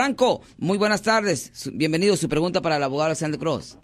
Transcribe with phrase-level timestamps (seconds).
[0.00, 1.68] Franco, muy buenas tardes.
[1.74, 2.14] Bienvenido.
[2.16, 3.76] Su pregunta para el abogado Alexander Cross.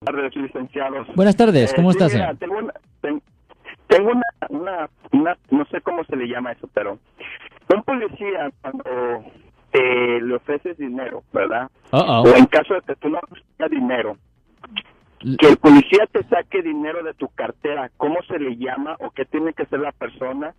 [0.00, 1.06] Buenas tardes, licenciados.
[1.14, 2.34] Buenas tardes, ¿cómo Eh, estás, mira?
[2.36, 2.72] Tengo, una,
[3.02, 3.22] ten-
[3.86, 6.98] tengo una, una, una- no sé cómo se le llama eso, pero
[7.74, 8.84] un policía cuando
[9.72, 11.70] eh, le ofreces dinero, ¿verdad?
[11.90, 14.16] O en caso de que tú no ofrezcas dinero,
[15.38, 19.26] que el policía te saque dinero de tu cartera, ¿cómo se le llama o qué
[19.26, 20.54] tiene que ser la persona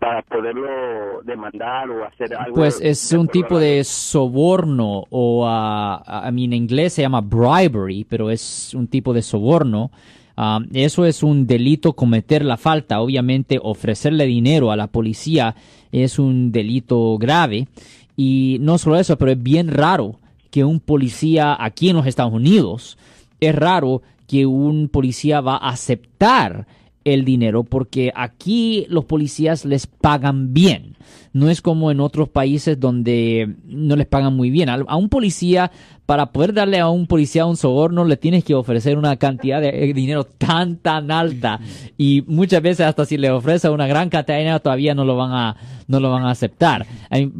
[0.00, 2.56] para poderlo demandar o hacer algo?
[2.56, 8.30] Pues es un tipo de soborno o a mí en inglés se llama bribery, pero
[8.30, 9.92] es un tipo de soborno.
[10.36, 13.02] Ah, eso es un delito cometer la falta.
[13.02, 15.54] Obviamente ofrecerle dinero a la policía
[15.92, 17.68] es un delito grave.
[18.16, 20.16] Y no solo eso, pero es bien raro
[20.50, 22.96] que un policía aquí en los Estados Unidos,
[23.38, 26.66] es raro que un policía va a aceptar
[27.04, 30.96] el dinero porque aquí los policías les pagan bien.
[31.32, 34.68] No es como en otros países donde no les pagan muy bien.
[34.68, 35.70] A un policía,
[36.04, 39.68] para poder darle a un policía un soborno, le tienes que ofrecer una cantidad de
[39.90, 41.60] eh, dinero tan, tan alta.
[41.96, 45.16] Y muchas veces hasta si le ofrece una gran cantidad de dinero todavía no lo
[45.16, 46.84] van a, no lo van a aceptar.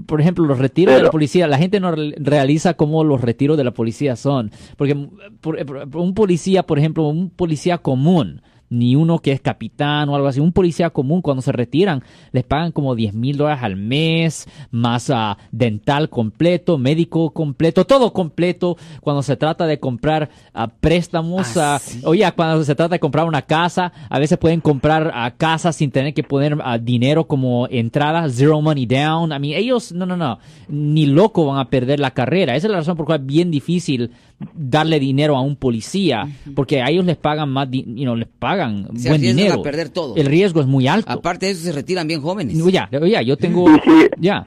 [0.07, 3.57] Por ejemplo, los retiros de la policía, la gente no re- realiza cómo los retiros
[3.57, 4.53] de la policía son.
[4.77, 4.95] Porque
[5.41, 8.41] por- por- por un policía, por ejemplo, un policía común,
[8.71, 10.41] ni uno que es capitán o algo así.
[10.41, 15.11] Un policía común cuando se retiran les pagan como 10 mil dólares al mes, más
[15.11, 18.77] ah, dental completo, médico completo, todo completo.
[19.01, 22.01] Cuando se trata de comprar ah, préstamos, Ah, sí.
[22.05, 26.15] oye, cuando se trata de comprar una casa, a veces pueden comprar casas sin tener
[26.15, 29.33] que poner dinero como entrada, zero money down.
[29.33, 32.55] A mí, ellos, no, no, no, ni loco van a perder la carrera.
[32.55, 34.13] Esa es la razón por la cual es bien difícil
[34.55, 38.89] darle dinero a un policía, porque a ellos les pagan más, you know, les pagan
[38.97, 39.61] Se buen dinero.
[39.61, 40.17] a perder todo.
[40.17, 41.13] El riesgo es muy alto.
[41.13, 42.57] Aparte de eso, se retiran bien jóvenes.
[42.73, 44.47] Ya, ya, yo tengo, Y si, ya.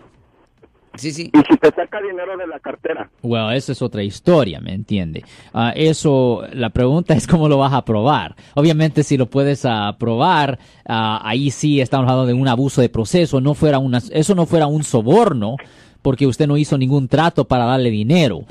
[0.96, 1.32] Sí, sí.
[1.34, 5.24] y si te saca dinero de la cartera, Bueno, eso es otra historia, ¿me entiende?
[5.52, 8.36] Ah, eso, la pregunta es cómo lo vas a probar.
[8.54, 12.90] Obviamente, si lo puedes ah, probar, ah, ahí sí estamos hablando de un abuso de
[12.90, 13.42] proceso.
[13.42, 15.56] No fuera una, eso no fuera un soborno,
[16.04, 18.44] porque usted no hizo ningún trato para darle dinero.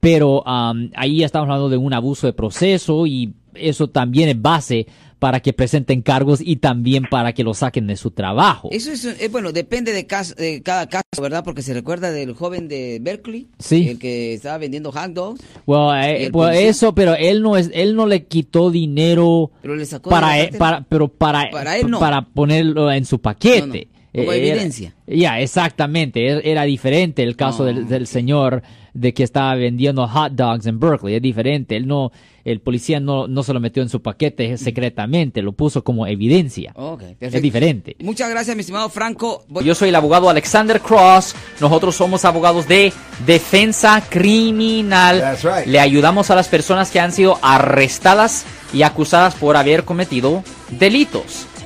[0.00, 4.86] Pero am, ahí estamos hablando de un abuso de proceso y eso también es base
[5.18, 8.68] para que presenten cargos y también para que lo saquen de su trabajo.
[8.70, 11.42] Eso es, eh, bueno, depende de, caso, de cada caso, ¿verdad?
[11.42, 13.88] Porque se recuerda del joven de Berkeley, Sí.
[13.88, 17.68] el que estaba vendiendo hot dogs, Well, ¿Y eh, well, eso, pero él no es,
[17.74, 20.58] él no le quitó dinero pero le sacó de para él, cartera.
[20.58, 21.98] para, pero para, Para él no.
[21.98, 23.60] para ponerlo en su paquete.
[23.66, 24.94] No, no, como Eh, era- evidencia.
[25.06, 26.26] Ya, exactamente.
[26.26, 27.66] Era, era diferente el caso No.
[27.66, 28.62] del, del señor
[28.94, 31.14] de que estaba vendiendo hot dogs en Berkeley.
[31.14, 31.76] Es diferente.
[31.76, 32.10] Él no,
[32.44, 36.72] el policía no, no se lo metió en su paquete secretamente, lo puso como evidencia.
[36.74, 37.94] Ok, Es diferente.
[38.00, 39.44] Muchas gracias, mi estimado Franco.
[39.48, 41.34] Voy- Yo soy el abogado Alexander Cross.
[41.60, 42.92] Nosotros somos abogados de
[43.24, 45.20] defensa criminal.
[45.20, 45.66] That's right.
[45.66, 51.46] Le ayudamos a las personas que han sido arrestadas y acusadas por haber cometido delitos.